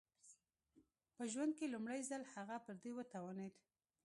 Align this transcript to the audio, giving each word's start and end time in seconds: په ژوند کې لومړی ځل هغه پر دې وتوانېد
په 1.15 1.23
ژوند 1.31 1.51
کې 1.57 1.71
لومړی 1.73 1.99
ځل 2.09 2.21
هغه 2.33 2.57
پر 2.65 2.75
دې 2.83 2.91
وتوانېد 2.95 3.53